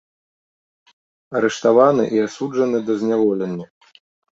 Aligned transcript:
Арыштаваны 1.41 2.03
і 2.19 2.25
асуджаны 2.27 2.77
да 2.93 3.01
зняволення. 3.05 3.65